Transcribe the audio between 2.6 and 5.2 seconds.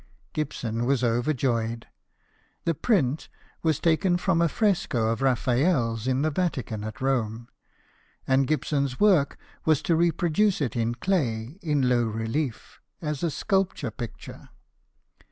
The print was taken from a fresco